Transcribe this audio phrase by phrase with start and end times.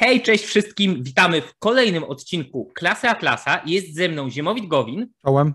[0.00, 1.02] Hej, cześć wszystkim.
[1.02, 3.62] Witamy w kolejnym odcinku Klasy Atlasa.
[3.66, 5.08] Jest ze mną Ziemowit Gowin.
[5.22, 5.54] Czołem.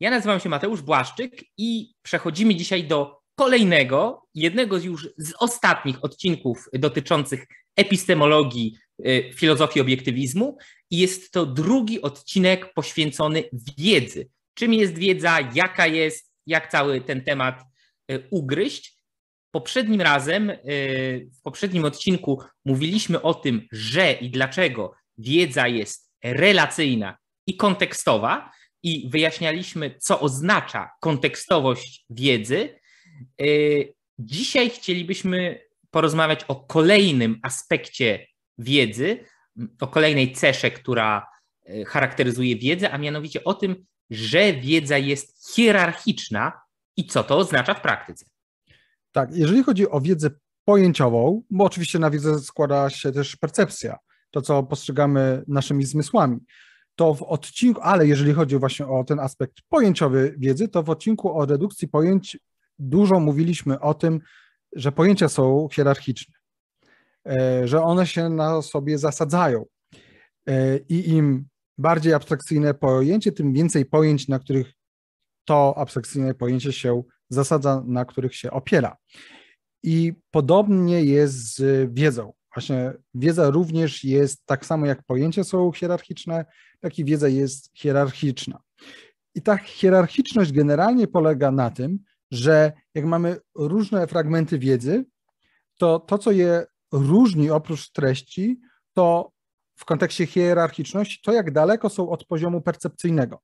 [0.00, 6.68] Ja nazywam się Mateusz Błaszczyk i przechodzimy dzisiaj do kolejnego, jednego już z ostatnich odcinków
[6.72, 7.46] dotyczących
[7.76, 8.76] epistemologii,
[9.06, 10.58] y, filozofii obiektywizmu.
[10.90, 13.44] I jest to drugi odcinek poświęcony
[13.78, 14.28] wiedzy.
[14.54, 17.62] Czym jest wiedza, jaka jest, jak cały ten temat
[18.12, 18.99] y, ugryźć.
[19.50, 20.56] Poprzednim razem, y,
[21.38, 29.08] w poprzednim odcinku mówiliśmy o tym, że i dlaczego wiedza jest relacyjna i kontekstowa, i
[29.10, 32.80] wyjaśnialiśmy, co oznacza kontekstowość wiedzy.
[33.40, 35.60] Y, dzisiaj chcielibyśmy
[35.90, 38.26] porozmawiać o kolejnym aspekcie
[38.58, 39.24] wiedzy,
[39.80, 41.26] o kolejnej cesze, która
[41.68, 46.60] y, charakteryzuje wiedzę, a mianowicie o tym, że wiedza jest hierarchiczna
[46.96, 48.26] i co to oznacza w praktyce.
[49.12, 50.30] Tak, jeżeli chodzi o wiedzę
[50.64, 53.96] pojęciową, bo oczywiście na wiedzę składa się też percepcja,
[54.30, 56.38] to co postrzegamy naszymi zmysłami,
[56.96, 61.38] to w odcinku, ale jeżeli chodzi właśnie o ten aspekt pojęciowy wiedzy, to w odcinku
[61.38, 62.38] o redukcji pojęć
[62.78, 64.20] dużo mówiliśmy o tym,
[64.76, 66.34] że pojęcia są hierarchiczne,
[67.26, 69.64] e, że one się na sobie zasadzają
[70.46, 71.44] e, i im
[71.78, 74.72] bardziej abstrakcyjne pojęcie, tym więcej pojęć, na których
[75.44, 78.96] to abstrakcyjne pojęcie się zasadza, na których się opiera.
[79.82, 82.32] I podobnie jest z wiedzą.
[82.54, 86.44] Właśnie wiedza również jest tak samo jak pojęcia są hierarchiczne,
[86.80, 88.58] tak i wiedza jest hierarchiczna.
[89.34, 91.98] I ta hierarchiczność generalnie polega na tym,
[92.30, 95.04] że jak mamy różne fragmenty wiedzy,
[95.78, 98.60] to to, co je różni oprócz treści,
[98.92, 99.32] to
[99.76, 103.40] w kontekście hierarchiczności, to jak daleko są od poziomu percepcyjnego.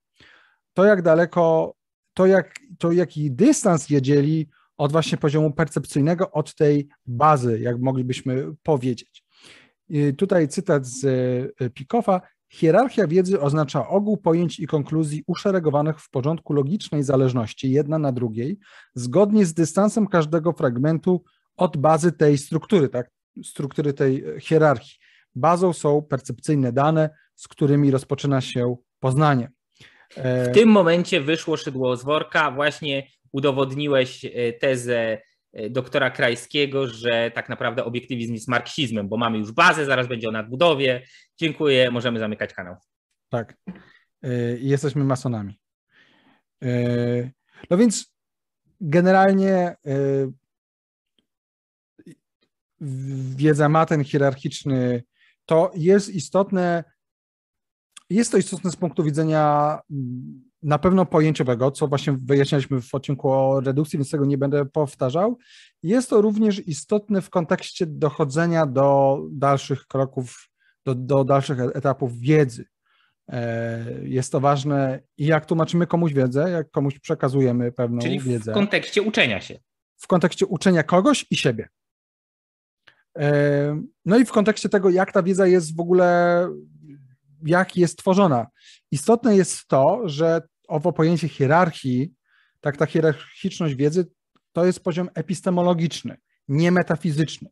[0.74, 1.74] To jak daleko
[2.16, 7.80] to, jak, to jaki dystans je dzieli od właśnie poziomu percepcyjnego, od tej bazy, jak
[7.80, 9.24] moglibyśmy powiedzieć.
[10.18, 11.04] Tutaj cytat z
[11.60, 12.20] e, Pikoffa.
[12.48, 18.58] Hierarchia wiedzy oznacza ogół pojęć i konkluzji uszeregowanych w porządku logicznej zależności jedna na drugiej,
[18.94, 21.24] zgodnie z dystansem każdego fragmentu
[21.56, 23.10] od bazy tej struktury, tak,
[23.44, 24.98] struktury tej hierarchii.
[25.34, 29.55] Bazą są percepcyjne dane, z którymi rozpoczyna się poznanie.
[30.16, 35.18] W tym momencie wyszło szydło z worka, właśnie udowodniłeś e, tezę
[35.52, 40.28] e, doktora Krajskiego, że tak naprawdę obiektywizm jest marksizmem, bo mamy już bazę, zaraz będzie
[40.28, 41.02] o nadbudowie.
[41.38, 42.76] Dziękuję, możemy zamykać kanał.
[43.28, 43.56] Tak.
[44.22, 45.60] E, I jesteśmy masonami.
[47.70, 48.14] No więc
[48.80, 49.76] generalnie
[53.36, 55.02] wiedza ma ten hierarchiczny,
[55.46, 56.84] to jest istotne
[58.10, 63.30] jest to istotne z punktu widzenia mm, na pewno pojęciowego, co właśnie wyjaśnialiśmy w odcinku
[63.30, 65.38] o redukcji, więc tego nie będę powtarzał.
[65.82, 70.50] Jest to również istotne w kontekście dochodzenia do dalszych kroków,
[70.84, 72.64] do, do dalszych etapów wiedzy.
[73.28, 78.52] E, jest to ważne i jak tłumaczymy komuś wiedzę, jak komuś przekazujemy pewną Czyli wiedzę.
[78.52, 79.58] w kontekście uczenia się.
[79.96, 81.68] W kontekście uczenia kogoś i siebie.
[83.18, 86.48] E, no i w kontekście tego, jak ta wiedza jest w ogóle
[87.46, 88.46] jak jest tworzona.
[88.90, 92.12] Istotne jest to, że owo pojęcie hierarchii,
[92.60, 94.06] tak ta hierarchiczność wiedzy,
[94.52, 96.16] to jest poziom epistemologiczny,
[96.48, 97.48] nie metafizyczny.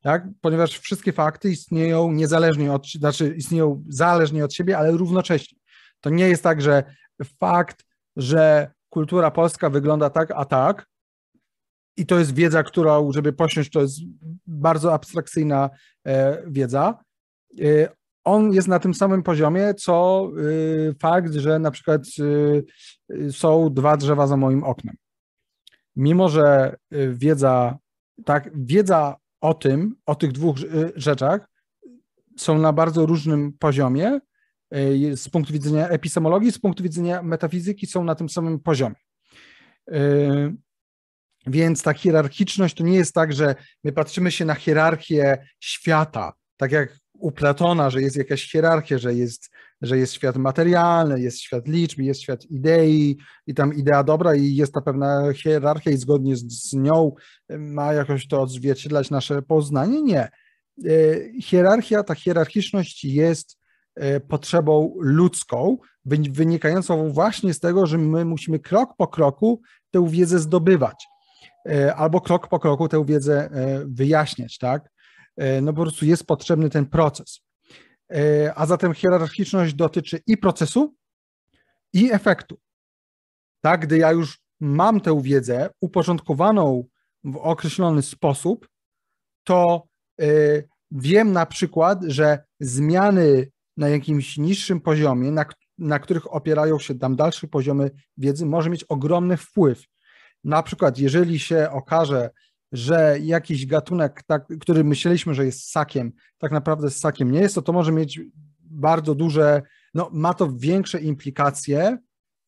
[0.00, 0.26] Tak?
[0.40, 5.58] Ponieważ wszystkie fakty istnieją niezależnie od, znaczy istnieją zależnie od siebie, ale równocześnie.
[6.00, 6.84] To nie jest tak, że
[7.40, 7.84] fakt,
[8.16, 10.86] że kultura polska wygląda tak, a tak,
[11.96, 13.98] i to jest wiedza, którą, żeby posiąść, to jest
[14.46, 15.70] bardzo abstrakcyjna
[16.06, 16.98] e, wiedza.
[18.24, 22.64] On jest na tym samym poziomie, co y, fakt, że na przykład y,
[23.14, 24.96] y, są dwa drzewa za moim oknem.
[25.96, 26.76] Mimo, że
[27.12, 27.78] wiedza,
[28.24, 30.56] tak, wiedza o tym, o tych dwóch
[30.96, 31.48] rzeczach
[32.36, 34.20] są na bardzo różnym poziomie,
[35.14, 38.96] z punktu widzenia epistemologii, z punktu widzenia metafizyki są na tym samym poziomie.
[41.46, 43.54] Więc ta hierarchiczność to nie jest tak, że
[43.84, 49.14] my patrzymy się na hierarchię świata, tak jak u Platona, że jest jakaś hierarchia, że
[49.14, 49.50] jest,
[49.82, 54.54] że jest świat materialny, jest świat liczb, jest świat idei i tam idea dobra i
[54.54, 57.12] jest ta pewna hierarchia i zgodnie z, z nią
[57.48, 60.02] ma jakoś to odzwierciedlać nasze poznanie.
[60.02, 60.20] Nie.
[60.20, 60.30] E,
[61.42, 63.58] hierarchia, ta hierarchiczność jest
[63.94, 65.78] e, potrzebą ludzką,
[66.30, 69.60] wynikającą właśnie z tego, że my musimy krok po kroku
[69.90, 71.06] tę wiedzę zdobywać,
[71.96, 73.50] albo krok po kroku tę wiedzę
[73.86, 74.91] wyjaśniać, tak?
[75.36, 77.40] E, no po prostu jest potrzebny ten proces.
[78.12, 80.94] E, a zatem hierarchiczność dotyczy i procesu,
[81.92, 82.58] i efektu.
[83.60, 86.84] Tak, gdy ja już mam tę wiedzę uporządkowaną
[87.24, 88.68] w określony sposób,
[89.44, 89.86] to
[90.20, 90.26] e,
[90.90, 95.44] wiem na przykład, że zmiany na jakimś niższym poziomie, na,
[95.78, 99.84] na których opierają się tam dalsze poziomy wiedzy, może mieć ogromny wpływ.
[100.44, 102.30] Na przykład, jeżeli się okaże,
[102.72, 107.62] że jakiś gatunek, tak, który myśleliśmy, że jest ssakiem, tak naprawdę ssakiem nie jest, to
[107.62, 108.20] to może mieć
[108.60, 109.62] bardzo duże,
[109.94, 111.98] no ma to większe implikacje,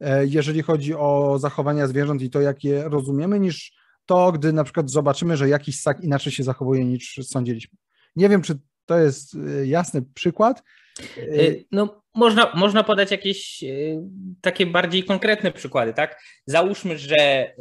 [0.00, 3.72] e, jeżeli chodzi o zachowania zwierząt i to, jak je rozumiemy, niż
[4.06, 7.78] to, gdy na przykład zobaczymy, że jakiś ssak inaczej się zachowuje niż sądziliśmy.
[8.16, 10.62] Nie wiem, czy to jest e, jasny przykład.
[11.00, 11.24] E,
[11.72, 13.64] no, można, można podać jakieś
[14.40, 16.22] takie bardziej konkretne przykłady, tak?
[16.46, 17.54] Załóżmy, że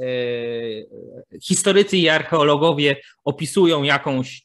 [1.43, 4.41] historycy i archeologowie opisują jakąś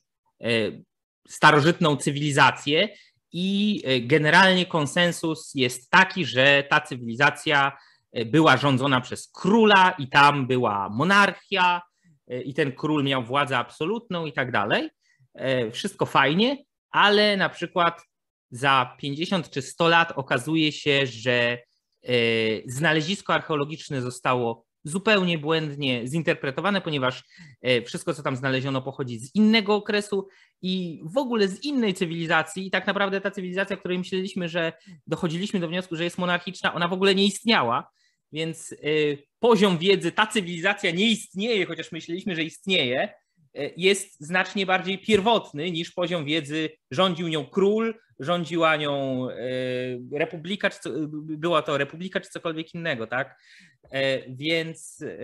[1.29, 2.88] starożytną cywilizację
[3.32, 7.79] i generalnie konsensus jest taki, że ta cywilizacja
[8.26, 11.82] była rządzona przez króla i tam była monarchia
[12.44, 14.91] i ten król miał władzę absolutną i tak dalej.
[15.73, 16.56] Wszystko fajnie,
[16.91, 18.07] ale na przykład
[18.50, 21.59] za 50 czy 100 lat okazuje się, że
[22.67, 27.25] znalezisko archeologiczne zostało zupełnie błędnie zinterpretowane, ponieważ
[27.62, 30.29] e, wszystko, co tam znaleziono, pochodzi z innego okresu
[30.62, 32.67] i w ogóle z innej cywilizacji.
[32.67, 34.73] I tak naprawdę ta cywilizacja, o której myśleliśmy, że
[35.06, 37.91] dochodziliśmy do wniosku, że jest monarchiczna, ona w ogóle nie istniała.
[38.33, 38.77] Więc e,
[39.39, 43.15] poziom wiedzy, ta cywilizacja nie istnieje, chociaż myśleliśmy, że istnieje, e,
[43.76, 46.70] jest znacznie bardziej pierwotny niż poziom wiedzy.
[46.90, 49.26] Rządził nią król, rządziła nią
[50.12, 50.90] republika, czy co,
[51.22, 53.38] była to republika, czy cokolwiek innego, tak?
[53.90, 55.16] E, więc e,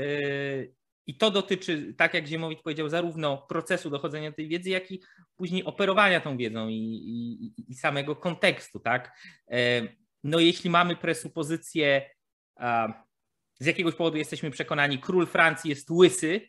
[1.06, 5.02] i to dotyczy, tak jak Ziemowit powiedział, zarówno procesu dochodzenia do tej wiedzy, jak i
[5.36, 9.18] później operowania tą wiedzą i, i, i samego kontekstu, tak?
[9.50, 9.88] E,
[10.24, 12.10] no jeśli mamy presupozycję,
[13.58, 16.40] z jakiegoś powodu jesteśmy przekonani, król Francji jest łysy,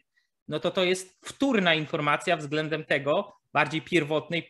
[0.48, 4.48] no to to jest wtórna informacja względem tego, bardziej pierwotnej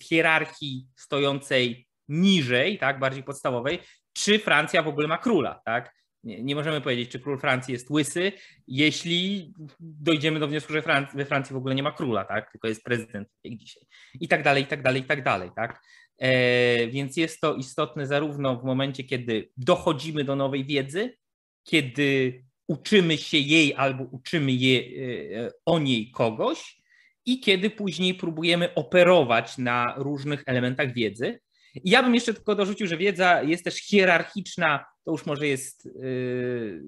[0.00, 3.78] w hierarchii stojącej niżej, tak, bardziej podstawowej,
[4.12, 6.02] czy Francja w ogóle ma króla, tak?
[6.24, 8.32] Nie, nie, możemy powiedzieć, czy król Francji jest łysy,
[8.66, 10.82] jeśli dojdziemy do wniosku, że
[11.14, 12.52] we Francji w ogóle nie ma króla, tak?
[12.52, 13.82] tylko jest prezydent jak dzisiaj.
[14.20, 15.50] I tak dalej, i tak dalej, i tak dalej.
[15.56, 15.82] Tak?
[16.18, 21.16] E, więc jest to istotne zarówno w momencie, kiedy dochodzimy do nowej wiedzy,
[21.64, 26.82] kiedy uczymy się jej albo uczymy je, e, o niej kogoś
[27.26, 31.40] i kiedy później próbujemy operować na różnych elementach wiedzy.
[31.84, 36.82] Ja bym jeszcze tylko dorzucił, że wiedza jest też hierarchiczna to już może jest, y,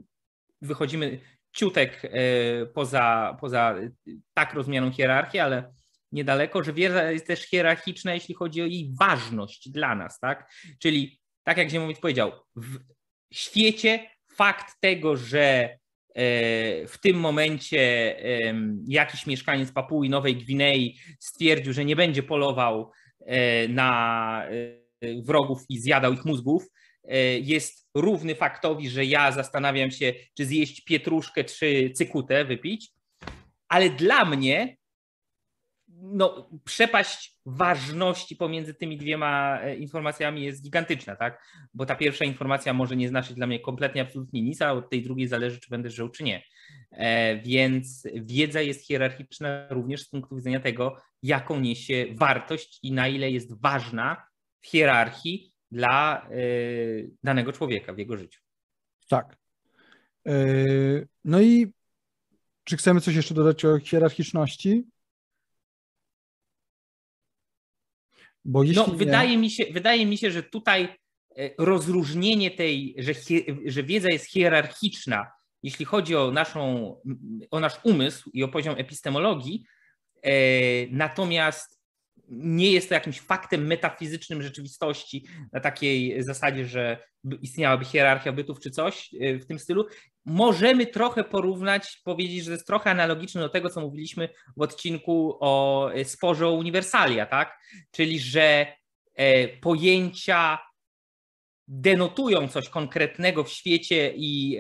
[0.63, 1.21] wychodzimy
[1.53, 2.11] ciutek y,
[2.75, 3.75] poza, poza
[4.35, 5.73] tak rozumianą hierarchię, ale
[6.13, 10.53] niedaleko, że wiedza jest też hierarchiczna, jeśli chodzi o jej ważność dla nas, tak?
[10.79, 12.79] Czyli tak jak Ziemowit powiedział, w
[13.33, 16.17] świecie fakt tego, że y,
[16.89, 18.15] w tym momencie
[18.89, 22.91] jakiś mieszkaniec Papui Nowej Gwinei stwierdził, że nie będzie polował
[23.69, 24.47] na
[25.25, 26.67] wrogów i zjadał ich mózgów,
[27.09, 32.91] E, jest równy faktowi, że ja zastanawiam się, czy zjeść pietruszkę, czy cykutę wypić,
[33.69, 34.77] ale dla mnie
[36.13, 41.45] no, przepaść ważności pomiędzy tymi dwiema e, informacjami jest gigantyczna, tak?
[41.75, 45.03] Bo ta pierwsza informacja może nie znaczyć dla mnie kompletnie absolutnie nic, a od tej
[45.03, 46.43] drugiej zależy, czy będę żył, czy nie.
[46.91, 53.09] E, więc wiedza jest hierarchiczna również z punktu widzenia tego, jaką niesie wartość i na
[53.09, 54.27] ile jest ważna
[54.61, 58.41] w hierarchii dla y, danego człowieka w jego życiu.
[59.09, 59.37] Tak.
[60.29, 61.73] Y, no i
[62.65, 64.85] czy chcemy coś jeszcze dodać o hierarchiczności?
[68.45, 69.39] Bo jeśli no, wydaje, nie...
[69.39, 70.89] mi się, wydaje mi się, że tutaj
[71.39, 73.13] y, rozróżnienie tej, że,
[73.67, 75.27] że wiedza jest hierarchiczna,
[75.63, 76.97] jeśli chodzi o, naszą,
[77.51, 79.65] o nasz umysł i o poziom epistemologii,
[80.91, 81.74] natomiast
[82.29, 86.99] nie jest to jakimś faktem metafizycznym rzeczywistości na takiej zasadzie, że
[87.43, 89.87] istniałaby hierarchia bytów czy coś e, w tym stylu.
[90.25, 95.91] Możemy trochę porównać, powiedzieć, że jest trochę analogiczne do tego, co mówiliśmy w odcinku o
[95.93, 97.59] e, sporze uniwersalia, tak?
[97.91, 98.67] Czyli, że
[99.15, 100.59] e, pojęcia
[101.69, 104.59] denotują coś konkretnego w świecie i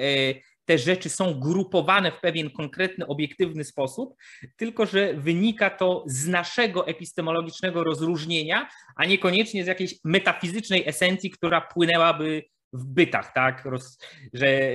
[0.64, 4.14] te rzeczy są grupowane w pewien konkretny, obiektywny sposób,
[4.56, 11.61] tylko że wynika to z naszego epistemologicznego rozróżnienia, a niekoniecznie z jakiejś metafizycznej esencji, która
[11.61, 13.64] płynęłaby w bytach, tak?
[13.64, 13.99] Roz,
[14.33, 14.71] że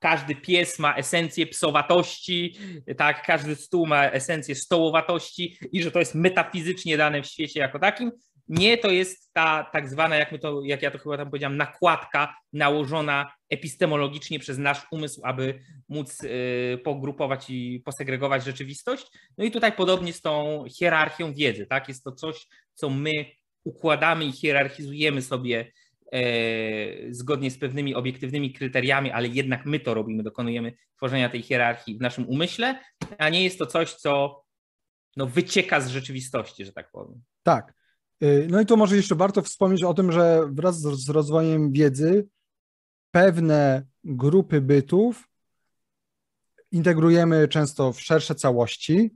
[0.00, 2.58] każdy pies ma esencję psowatości,
[2.96, 7.78] tak, każdy stół ma esencję stołowatości i że to jest metafizycznie dane w świecie jako
[7.78, 8.12] takim.
[8.50, 11.56] Nie, to jest ta tak zwana, jak, my to, jak ja to chyba tam powiedziałem,
[11.56, 19.06] nakładka nałożona epistemologicznie przez nasz umysł, aby móc y, pogrupować i posegregować rzeczywistość.
[19.38, 21.88] No i tutaj podobnie z tą hierarchią wiedzy, tak?
[21.88, 23.24] Jest to coś, co my
[23.64, 25.72] układamy i hierarchizujemy sobie
[26.12, 26.22] e,
[27.10, 32.00] zgodnie z pewnymi obiektywnymi kryteriami, ale jednak my to robimy, dokonujemy tworzenia tej hierarchii w
[32.00, 32.80] naszym umyśle,
[33.18, 34.42] a nie jest to coś, co
[35.16, 37.22] no, wycieka z rzeczywistości, że tak powiem.
[37.42, 37.79] Tak.
[38.22, 42.28] Y, no i to może jeszcze warto wspomnieć o tym, że wraz z rozwojem wiedzy
[43.10, 45.28] pewne grupy bytów
[46.72, 49.10] integrujemy często w szersze całości,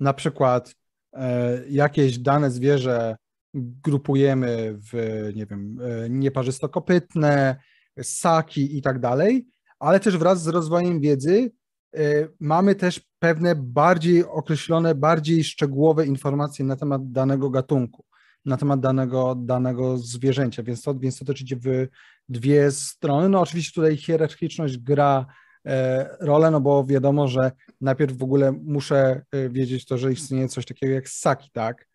[0.00, 0.74] na przykład
[1.12, 3.16] e, jakieś dane zwierzę
[3.54, 4.92] grupujemy w,
[5.34, 7.56] nie wiem, e, nieparzystokopytne,
[8.02, 9.48] ssaki i tak dalej,
[9.78, 11.52] ale też wraz z rozwojem wiedzy
[11.96, 18.04] e, mamy też pewne bardziej określone, bardziej szczegółowe informacje na temat danego gatunku,
[18.44, 21.86] na temat danego, danego zwierzęcia, więc to, więc to też idzie w
[22.28, 23.28] dwie strony.
[23.28, 25.26] No oczywiście tutaj hierarchiczność gra
[25.66, 30.66] e, rolę, no bo wiadomo, że najpierw w ogóle muszę wiedzieć to, że istnieje coś
[30.66, 31.90] takiego jak ssaki, tak?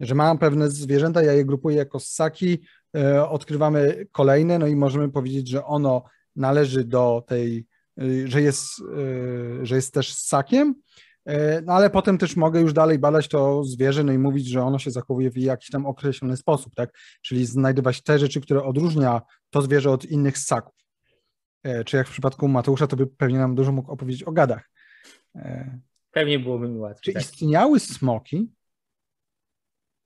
[0.00, 2.58] że mam pewne zwierzęta, ja je grupuję jako ssaki,
[2.96, 6.04] e, odkrywamy kolejne, no i możemy powiedzieć, że ono
[6.36, 7.66] należy do tej,
[7.98, 8.64] e, że jest,
[9.60, 10.74] e, że jest też ssakiem,
[11.64, 14.78] no ale potem też mogę już dalej badać to zwierzę, no i mówić, że ono
[14.78, 16.98] się zachowuje w jakiś tam określony sposób, tak?
[17.22, 20.74] Czyli znajdować te rzeczy, które odróżnia to zwierzę od innych ssaków.
[21.86, 24.70] Czy jak w przypadku Mateusza, to by pewnie nam dużo mógł opowiedzieć o gadach.
[26.10, 27.02] Pewnie byłoby mi łatwiej.
[27.02, 27.22] Czy tak.
[27.22, 28.50] istniały smoki,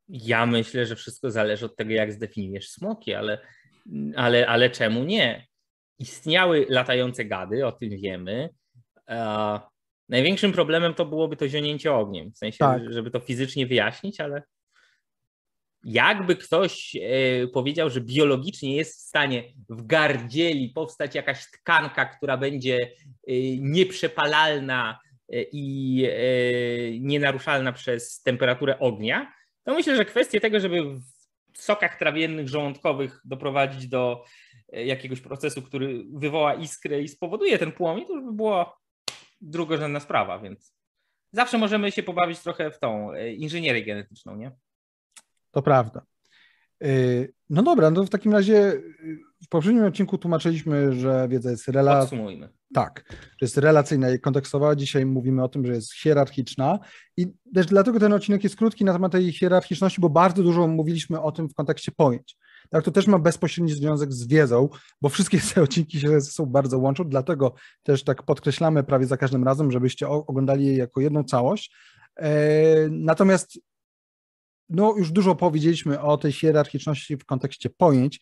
[0.08, 3.38] ja myślę, że wszystko zależy od tego, jak zdefiniujesz smoki, ale,
[4.16, 5.46] ale, ale czemu nie?
[5.98, 8.48] Istniały latające gady, o tym wiemy.
[10.08, 12.92] Największym problemem to byłoby to zionięcie ogniem, w sensie, tak.
[12.92, 14.42] żeby to fizycznie wyjaśnić, ale
[15.84, 22.36] jakby ktoś e, powiedział, że biologicznie jest w stanie w gardzieli powstać jakaś tkanka, która
[22.36, 24.98] będzie e, nieprzepalalna
[25.32, 26.08] e, i
[27.00, 29.32] nienaruszalna przez temperaturę ognia,
[29.64, 30.82] to myślę, że kwestie tego, żeby
[31.52, 34.24] w sokach trawiennych, żołądkowych doprowadzić do
[34.72, 38.76] jakiegoś procesu, który wywoła iskrę i spowoduje ten płomień, to już by była
[39.44, 40.74] drugorzędna sprawa, więc
[41.32, 44.52] zawsze możemy się pobawić trochę w tą e, inżynierię genetyczną, nie?
[45.50, 46.02] To prawda.
[46.82, 46.88] E,
[47.50, 48.82] no dobra, no w takim razie
[49.44, 52.00] w poprzednim odcinku tłumaczyliśmy, że wiedza jest relacyjna.
[52.00, 52.48] Podsumujmy.
[52.74, 54.76] Tak, że jest relacyjna i kontekstowa.
[54.76, 56.78] Dzisiaj mówimy o tym, że jest hierarchiczna
[57.16, 61.20] i też dlatego ten odcinek jest krótki na temat tej hierarchiczności, bo bardzo dużo mówiliśmy
[61.20, 62.36] o tym w kontekście pojęć.
[62.70, 64.68] Tak, to też ma bezpośredni związek z wiedzą,
[65.02, 69.16] bo wszystkie te odcinki się ze sobą bardzo łączą, dlatego też tak podkreślamy prawie za
[69.16, 71.74] każdym razem, żebyście oglądali je jako jedną całość.
[72.16, 73.58] E, natomiast
[74.68, 78.20] no, już dużo powiedzieliśmy o tej hierarchiczności w kontekście pojęć,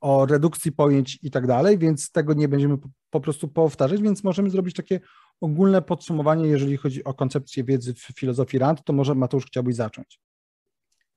[0.00, 2.78] o redukcji pojęć i tak dalej, więc tego nie będziemy
[3.10, 5.00] po prostu powtarzać, więc możemy zrobić takie
[5.40, 10.20] ogólne podsumowanie, jeżeli chodzi o koncepcję wiedzy w filozofii Rand, to może Mateusz chciałbyś zacząć.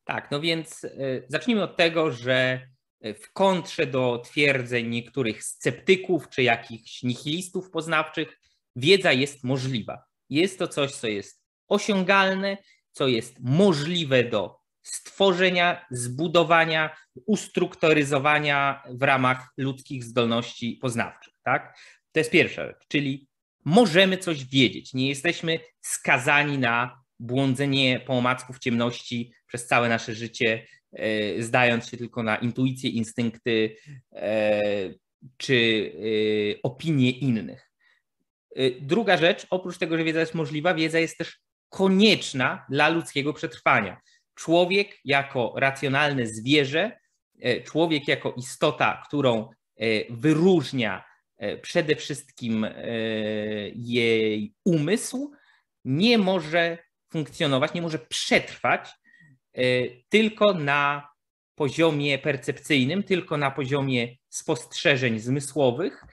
[0.06, 2.68] Tak, no więc y, zacznijmy od tego, że
[3.06, 8.40] y, w kontrze do twierdzeń niektórych sceptyków czy jakichś nihilistów poznawczych,
[8.76, 10.04] wiedza jest możliwa.
[10.30, 12.58] Jest to coś, co jest osiągalne,
[12.92, 21.34] co jest możliwe do stworzenia, zbudowania, ustrukturyzowania w ramach ludzkich zdolności poznawczych.
[21.44, 21.78] Tak?
[22.12, 23.28] To jest pierwsza rzecz, czyli
[23.66, 30.14] możemy coś wiedzieć, nie jesteśmy skazani na błądzenie po omacku w ciemności przez całe nasze
[30.14, 33.76] życie, e, zdając się tylko na intuicje, instynkty
[34.14, 34.62] e,
[35.38, 35.92] czy
[36.56, 37.72] e, opinie innych.
[38.82, 44.02] Druga rzecz, oprócz tego, że wiedza jest możliwa, wiedza jest też konieczna dla ludzkiego przetrwania.
[44.36, 47.00] Człowiek jako racjonalne zwierzę,
[47.64, 49.50] człowiek jako istota, którą
[50.10, 51.04] wyróżnia
[51.62, 52.68] przede wszystkim
[53.76, 55.32] jej umysł,
[55.86, 56.78] nie może
[57.16, 58.90] funkcjonować, nie może przetrwać
[60.10, 61.08] tylko na
[61.56, 66.04] poziomie percepcyjnym, tylko na poziomie spostrzeżeń zmysłowych,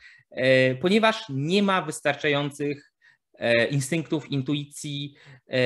[0.81, 2.93] ponieważ nie ma wystarczających
[3.43, 5.15] E, instynktów, intuicji
[5.49, 5.59] e,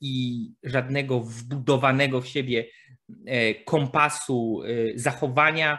[0.00, 2.64] i żadnego wbudowanego w siebie
[3.26, 4.62] e, kompasu
[4.94, 5.78] zachowania,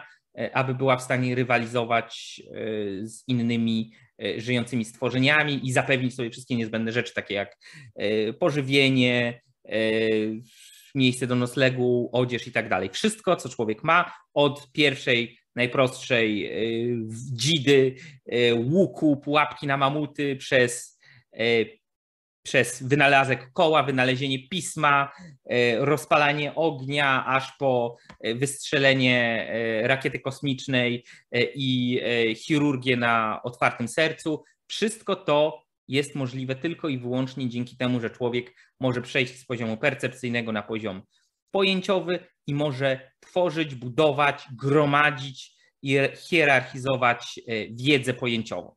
[0.52, 2.42] aby była w stanie rywalizować
[3.02, 3.92] z innymi
[4.36, 7.58] żyjącymi stworzeniami i zapewnić sobie wszystkie niezbędne rzeczy, takie jak
[8.38, 9.40] pożywienie,
[10.94, 12.90] miejsce do noclegu, odzież i tak dalej.
[12.92, 16.52] Wszystko, co człowiek ma, od pierwszej, najprostszej
[17.32, 17.94] dzidy,
[18.54, 20.96] łuku, pułapki na mamuty, przez
[21.38, 21.64] E,
[22.46, 25.12] przez wynalazek koła, wynalezienie pisma,
[25.78, 27.96] rozpalanie ognia, aż po
[28.34, 29.50] wystrzelenie
[29.82, 31.04] rakiety kosmicznej
[31.54, 32.00] i
[32.36, 34.44] chirurgię na otwartym sercu.
[34.66, 39.76] Wszystko to jest możliwe tylko i wyłącznie dzięki temu, że człowiek może przejść z poziomu
[39.76, 41.02] percepcyjnego na poziom
[41.50, 45.98] pojęciowy i może tworzyć, budować, gromadzić i
[46.28, 48.74] hierarchizować e, wiedzę pojęciową.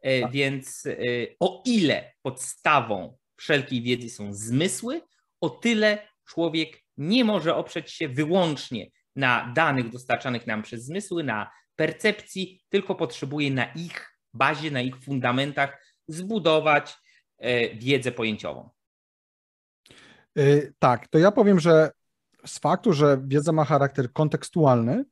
[0.00, 0.32] E, tak.
[0.32, 0.96] Więc e,
[1.40, 5.00] o ile podstawą wszelkiej wiedzy są zmysły,
[5.40, 11.50] o tyle człowiek nie może oprzeć się wyłącznie na danych dostarczanych nam przez zmysły, na
[11.76, 16.94] percepcji, tylko potrzebuje na ich bazie, na ich fundamentach zbudować
[17.74, 18.70] wiedzę pojęciową.
[20.78, 21.90] Tak, to ja powiem, że
[22.46, 25.04] z faktu, że wiedza ma charakter kontekstualny,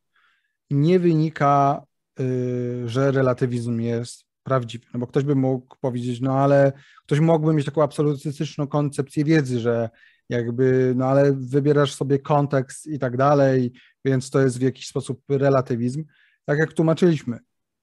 [0.71, 1.83] nie wynika,
[2.21, 4.86] y, że relatywizm jest prawdziwy.
[4.94, 6.72] No bo ktoś by mógł powiedzieć, no ale
[7.06, 9.90] ktoś mógłby mieć taką absolutystyczną koncepcję wiedzy, że
[10.28, 13.72] jakby, no ale wybierasz sobie kontekst i tak dalej,
[14.04, 16.04] więc to jest w jakiś sposób relatywizm.
[16.44, 17.38] Tak jak tłumaczyliśmy,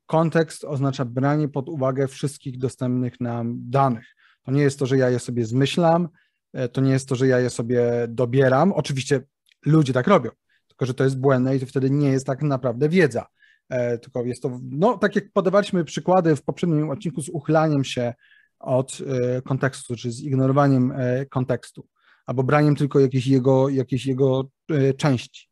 [0.05, 4.15] kontekst oznacza branie pod uwagę wszystkich dostępnych nam danych.
[4.43, 6.09] To nie jest to, że ja je sobie zmyślam,
[6.53, 8.73] e, to nie jest to, że ja je sobie dobieram.
[8.73, 9.21] Oczywiście
[9.65, 10.31] ludzie tak robią,
[10.67, 13.25] tylko że to jest błędne i to wtedy nie jest tak naprawdę wiedza.
[13.71, 18.13] E, tylko jest to, no tak jak podawaliśmy przykłady w poprzednim odcinku z uchylaniem się
[18.59, 21.87] od e, kontekstu, czy z ignorowaniem e, kontekstu,
[22.25, 24.49] albo braniem tylko jakiejś jego, jakiejś jego
[24.97, 25.47] części,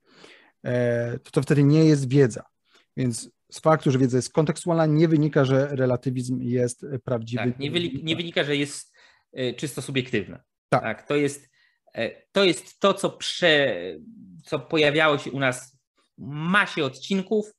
[1.24, 2.44] to to wtedy nie jest wiedza.
[2.98, 7.44] Więc z faktu, że wiedza jest kontekstualna, nie wynika, że relatywizm jest prawdziwy.
[7.44, 8.94] Tak, nie, wynika, nie wynika, że jest
[9.58, 10.42] czysto subiektywne.
[10.70, 10.84] Tak.
[10.84, 11.08] tak.
[11.08, 11.50] To jest
[12.32, 13.76] to jest to, co, prze,
[14.46, 15.78] co pojawiało się u nas
[16.18, 17.52] w masie odcinków,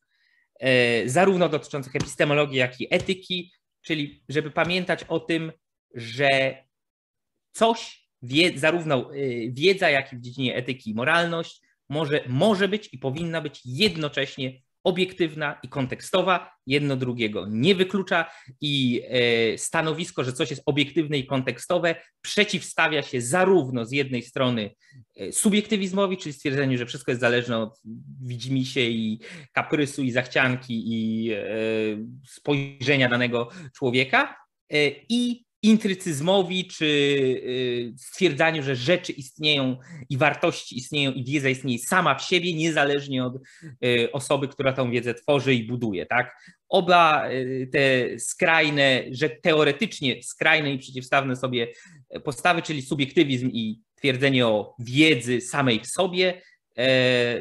[1.06, 3.52] zarówno dotyczących epistemologii, jak i etyki,
[3.82, 5.52] czyli żeby pamiętać o tym,
[5.94, 6.56] że
[7.52, 8.08] coś,
[8.54, 9.16] zarówno e,
[9.50, 14.60] wiedza, jak i w dziedzinie etyki i moralność, może, może być i powinna być jednocześnie
[14.84, 21.26] obiektywna i kontekstowa, jedno drugiego nie wyklucza i e, stanowisko, że coś jest obiektywne i
[21.26, 24.89] kontekstowe, przeciwstawia się zarówno z jednej strony e,
[25.32, 27.80] subiektywizmowi, czyli stwierdzeniu, że wszystko jest zależne od
[28.22, 29.20] widzimisię i
[29.52, 31.44] kaprysu i zachcianki i e,
[32.26, 34.36] spojrzenia danego człowieka
[35.08, 36.86] i intrycyzmowi czy
[37.96, 39.76] stwierdzaniu, że rzeczy istnieją
[40.10, 43.34] i wartości istnieją i wiedza istnieje sama w siebie, niezależnie od
[44.12, 46.06] osoby, która tą wiedzę tworzy i buduje.
[46.06, 46.36] Tak?
[46.68, 47.28] Oba
[47.72, 51.68] te skrajne, że teoretycznie skrajne i przeciwstawne sobie
[52.24, 56.42] postawy, czyli subiektywizm i twierdzenie o wiedzy samej w sobie,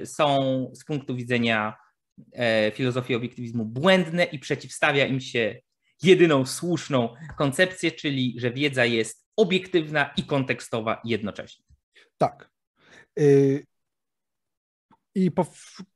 [0.06, 0.38] są
[0.76, 1.76] z punktu widzenia
[2.74, 5.56] filozofii obiektywizmu błędne i przeciwstawia im się
[6.04, 11.66] jedyną słuszną koncepcję, czyli że wiedza jest obiektywna i kontekstowa jednocześnie.
[12.18, 12.50] Tak.
[13.20, 13.66] Y,
[15.16, 15.32] I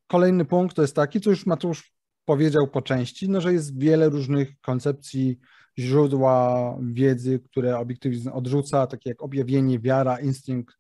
[0.08, 1.94] kolejny punkt to jest taki, co już Mateusz
[2.26, 5.40] powiedział po części, no, że jest wiele różnych koncepcji,
[5.80, 10.76] źródła wiedzy, które obiektywizm odrzuca, takie jak objawienie, wiara, instynkt,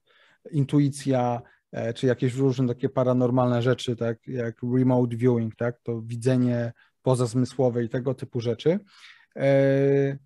[0.52, 6.74] intuicja, e, czy jakieś różne takie paranormalne rzeczy, tak jak remote viewing, tak, to widzenie
[7.02, 8.80] pozazmysłowe i tego typu rzeczy.
[9.36, 10.18] E,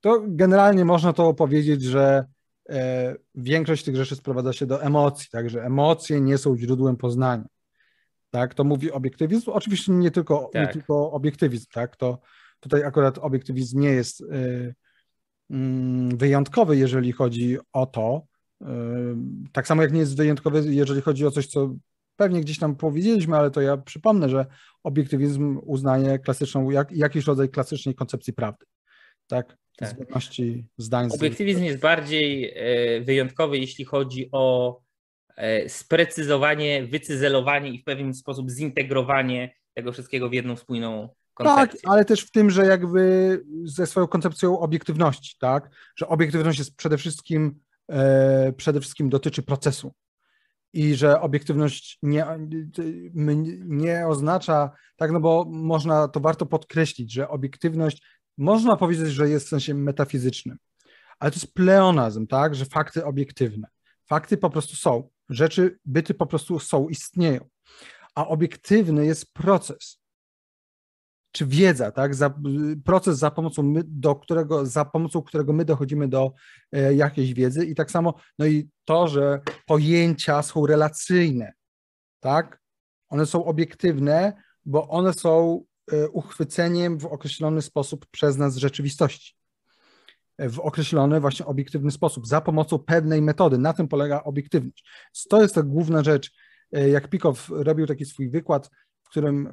[0.00, 2.24] to generalnie można to powiedzieć, że
[2.68, 7.44] e, większość tych rzeczy sprowadza się do emocji, także emocje nie są źródłem poznania.
[8.30, 9.50] Tak, to mówi obiektywizm.
[9.50, 10.66] Oczywiście nie tylko, tak.
[10.66, 12.18] nie tylko obiektywizm, tak, to
[12.60, 14.74] tutaj akurat obiektywizm nie jest e,
[15.50, 18.26] mm, wyjątkowy, jeżeli chodzi o to.
[19.52, 21.74] Tak samo jak nie jest wyjątkowy, jeżeli chodzi o coś, co
[22.16, 24.46] pewnie gdzieś tam powiedzieliśmy, ale to ja przypomnę, że
[24.82, 28.66] obiektywizm uznaje klasyczną, jak, jakiś rodzaj klasycznej koncepcji prawdy.
[29.26, 29.56] Tak?
[29.76, 29.88] tak.
[29.88, 31.08] Zgodności zdań.
[31.14, 34.78] Obiektywizm jest bardziej e, wyjątkowy, jeśli chodzi o
[35.36, 41.08] e, sprecyzowanie, wycyzelowanie i w pewien sposób zintegrowanie tego wszystkiego w jedną spójną
[41.44, 45.70] Tak, ale też w tym, że jakby ze swoją koncepcją obiektywności, tak?
[45.96, 49.94] Że obiektywność jest przede wszystkim, e, przede wszystkim dotyczy procesu.
[50.72, 52.26] I że obiektywność nie,
[53.64, 58.02] nie oznacza, tak, no bo można, to warto podkreślić, że obiektywność
[58.38, 60.58] można powiedzieć, że jest w sensie metafizycznym,
[61.18, 63.68] ale to jest pleonazm, tak, że fakty obiektywne.
[64.04, 67.48] Fakty po prostu są, rzeczy, byty po prostu są, istnieją,
[68.14, 70.05] a obiektywny jest proces
[71.36, 72.14] czy wiedza, tak?
[72.14, 72.34] Za,
[72.84, 76.32] proces, za pomocą, my, do którego, za pomocą którego my dochodzimy do
[76.72, 81.52] e, jakiejś wiedzy i tak samo, no i to, że pojęcia są relacyjne,
[82.20, 82.60] tak?
[83.08, 84.32] One są obiektywne,
[84.64, 89.36] bo one są e, uchwyceniem w określony sposób przez nas rzeczywistości.
[90.38, 93.58] w określony właśnie obiektywny sposób, za pomocą pewnej metody.
[93.58, 94.84] Na tym polega obiektywność.
[95.28, 96.32] To jest ta główna rzecz.
[96.72, 98.70] Jak Pikow robił taki swój wykład,
[99.06, 99.48] w którym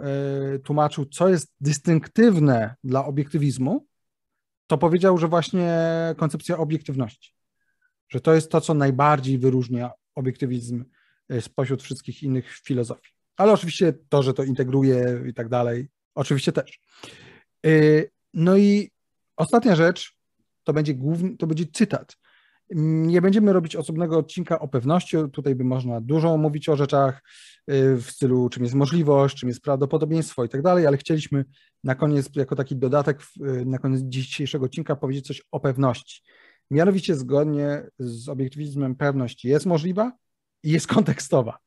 [0.64, 3.88] tłumaczył, co jest dystynktywne dla obiektywizmu,
[4.68, 5.78] to powiedział, że właśnie
[6.18, 7.34] koncepcja obiektywności,
[8.10, 10.86] że to jest to, co najbardziej wyróżnia obiektywizm
[11.40, 13.14] spośród wszystkich innych filozofii.
[13.38, 16.80] Ale oczywiście to, że to integruje i tak dalej, oczywiście też.
[17.66, 18.92] Y, no i
[19.36, 20.16] ostatnia rzecz
[20.64, 22.18] to będzie główny, to będzie cytat.
[22.70, 25.18] Nie będziemy robić osobnego odcinka o pewności.
[25.32, 27.22] Tutaj by można dużo mówić o rzeczach
[27.72, 31.46] y, w stylu, czym jest możliwość, czym jest prawdopodobieństwo i tak dalej, ale chcieliśmy
[31.84, 36.22] na koniec, jako taki dodatek, y, na koniec dzisiejszego odcinka powiedzieć coś o pewności.
[36.72, 40.12] Mianowicie, zgodnie z obiektywizmem, pewność jest możliwa
[40.64, 41.58] i jest kontekstowa.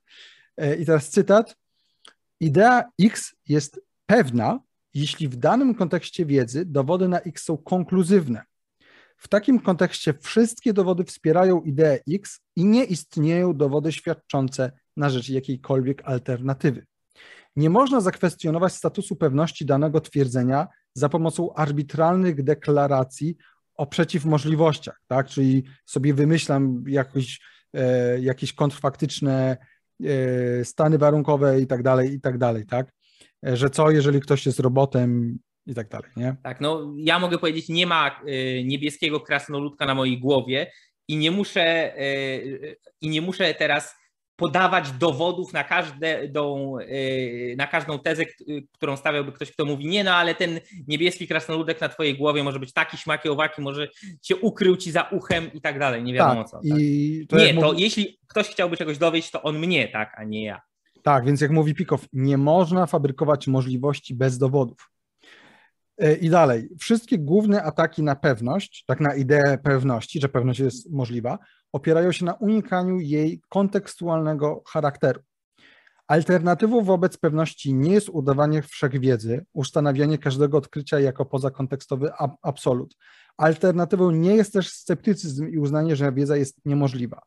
[0.78, 1.56] I teraz cytat.
[2.40, 4.60] Idea X jest pewna,
[4.94, 8.42] jeśli w danym kontekście wiedzy dowody na X są konkluzywne.
[9.16, 15.28] W takim kontekście wszystkie dowody wspierają ideę X i nie istnieją dowody świadczące na rzecz
[15.28, 16.86] jakiejkolwiek alternatywy.
[17.56, 23.36] Nie można zakwestionować statusu pewności danego twierdzenia za pomocą arbitralnych deklaracji
[23.74, 25.28] o przeciwmożliwościach, tak?
[25.28, 27.40] Czyli sobie wymyślam jakoś,
[27.74, 29.56] e, jakieś kontrfaktyczne
[30.04, 32.92] e, stany warunkowe i tak dalej, i tak dalej, tak?
[33.46, 36.36] E, że co, jeżeli ktoś jest robotem i tak dalej, nie?
[36.42, 40.72] Tak, no ja mogę powiedzieć, nie ma y, niebieskiego krasnoludka na mojej głowie
[41.08, 43.94] i nie muszę, y, i nie muszę teraz
[44.36, 46.28] podawać dowodów na, każde,
[47.56, 48.24] na każdą tezę,
[48.72, 52.60] którą stawiałby ktoś, kto mówi, nie no, ale ten niebieski krasnoludek na twojej głowie może
[52.60, 53.88] być taki śmaki owaki, może
[54.22, 56.56] się ukrył ci za uchem i tak dalej, nie wiadomo tak, co.
[56.56, 56.78] Tak?
[57.28, 57.82] To nie, to mówi...
[57.82, 60.60] jeśli ktoś chciałby czegoś dowieść, to on mnie, tak, a nie ja.
[61.02, 64.90] Tak, więc jak mówi Pikow, nie można fabrykować możliwości bez dowodów.
[65.98, 70.90] E, I dalej, wszystkie główne ataki na pewność, tak na ideę pewności, że pewność jest
[70.90, 71.38] możliwa,
[71.72, 75.20] opierają się na unikaniu jej kontekstualnego charakteru.
[76.06, 82.10] Alternatywą wobec pewności nie jest udawanie wszechwiedzy, ustanawianie każdego odkrycia jako pozakontekstowy
[82.42, 82.96] absolut.
[83.36, 87.22] Alternatywą nie jest też sceptycyzm i uznanie, że wiedza jest niemożliwa.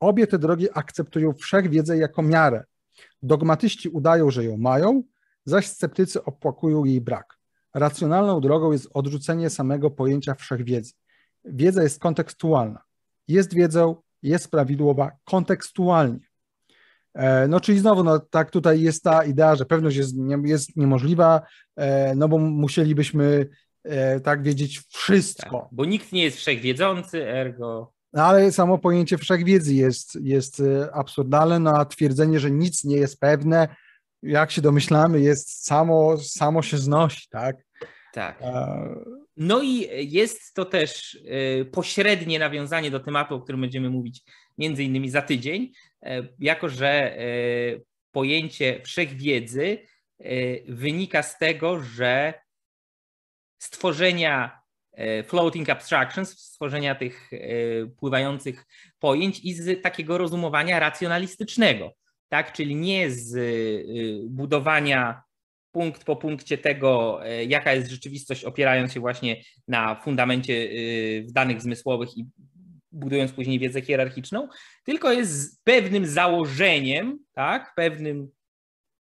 [0.00, 2.64] Obie te drogi akceptują wszechwiedzę jako miarę,
[3.22, 5.02] Dogmatyści udają, że ją mają,
[5.44, 7.37] zaś sceptycy opłakują jej brak.
[7.74, 10.92] Racjonalną drogą jest odrzucenie samego pojęcia wszechwiedzy.
[11.44, 12.82] Wiedza jest kontekstualna.
[13.28, 16.28] Jest wiedzą, jest prawidłowa kontekstualnie.
[17.14, 20.76] E, no, czyli znowu, no, tak tutaj jest ta idea, że pewność jest, nie, jest
[20.76, 21.42] niemożliwa,
[21.76, 23.48] e, no bo musielibyśmy
[23.84, 25.60] e, tak wiedzieć wszystko.
[25.60, 27.92] Tak, bo nikt nie jest wszechwiedzący, ergo.
[28.12, 33.20] No ale samo pojęcie wszechwiedzy jest, jest absurdalne, no a twierdzenie, że nic nie jest
[33.20, 33.68] pewne,
[34.22, 37.56] jak się domyślamy, jest samo, samo się znosi, tak?
[38.12, 38.42] Tak.
[39.36, 44.22] No i jest to też y, pośrednie nawiązanie do tematu, o którym będziemy mówić
[44.58, 47.20] między innymi za tydzień, e, jako że e,
[48.12, 49.78] pojęcie wszechwiedzy
[50.68, 52.34] wynika z tego, że
[53.58, 54.60] stworzenia
[55.26, 57.30] floating abstractions, stworzenia tych
[57.98, 58.64] pływających
[58.98, 61.92] pojęć i z takiego rozumowania racjonalistycznego,
[62.28, 62.52] tak?
[62.52, 63.40] czyli nie z e,
[64.28, 65.22] budowania
[65.72, 70.70] punkt po punkcie tego, jaka jest rzeczywistość, opierając się właśnie na fundamencie
[71.24, 72.26] danych zmysłowych i
[72.92, 74.48] budując później wiedzę hierarchiczną,
[74.84, 78.28] tylko jest pewnym założeniem, tak, pewnym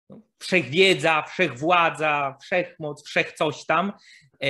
[0.10, 3.94] no, wszechwiedza, wszechwładza, wszechmoc, wszechcoś tam,
[4.44, 4.50] E,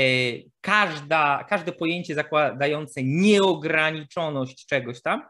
[0.61, 5.21] każda, każde pojęcie zakładające nieograniczoność czegoś tam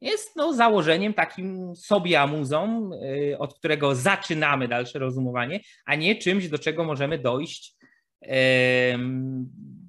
[0.00, 2.90] jest no, założeniem takim sobie amuzą,
[3.32, 7.80] e, od którego zaczynamy dalsze rozumowanie, a nie czymś, do czego możemy dojść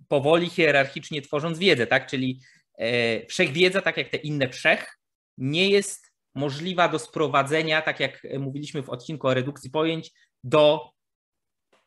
[0.08, 2.08] powoli, hierarchicznie tworząc wiedzę, tak?
[2.08, 2.40] Czyli
[2.78, 4.98] e, wszechwiedza, tak jak te inne wszech,
[5.38, 10.12] nie jest możliwa do sprowadzenia, tak jak mówiliśmy w odcinku o redukcji pojęć,
[10.44, 10.92] do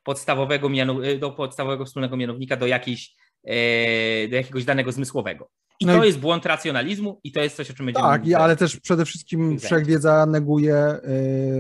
[0.02, 0.70] podstawowego,
[1.04, 5.50] y, do podstawowego wspólnego mianownika do, jakiejś, e, do jakiegoś danego zmysłowego.
[5.84, 6.06] I no to i...
[6.06, 8.34] jest błąd racjonalizmu i to jest coś, o czym będziemy Tak, mówić.
[8.34, 10.98] ale też przede wszystkim wszechwiedza neguje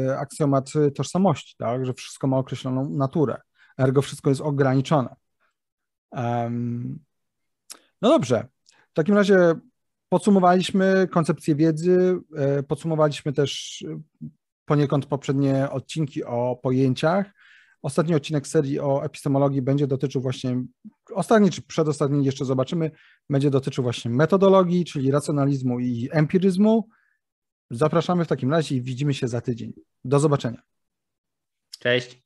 [0.08, 1.86] y, aksjomat tożsamości, tak?
[1.86, 3.36] że wszystko ma określoną naturę,
[3.78, 5.16] ergo wszystko jest ograniczone.
[6.12, 6.98] Um,
[8.02, 8.46] no dobrze,
[8.90, 9.54] w takim razie
[10.08, 12.18] podsumowaliśmy koncepcję wiedzy,
[12.58, 13.84] y, podsumowaliśmy też
[14.64, 17.26] poniekąd poprzednie odcinki o pojęciach,
[17.84, 20.64] Ostatni odcinek serii o epistemologii będzie dotyczył właśnie,
[21.14, 22.90] ostatni czy przedostatni jeszcze zobaczymy,
[23.30, 26.88] będzie dotyczył właśnie metodologii, czyli racjonalizmu i empiryzmu.
[27.70, 29.72] Zapraszamy w takim razie i widzimy się za tydzień.
[30.04, 30.62] Do zobaczenia.
[31.78, 32.23] Cześć.